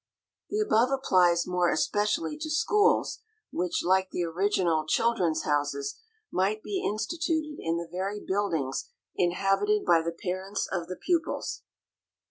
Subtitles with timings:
[0.49, 3.19] The above applies more especially to schools
[3.51, 5.99] which, like the original "Children's Houses,"
[6.31, 11.61] might be instituted in the very buildings inhabited by the parents of the pupils.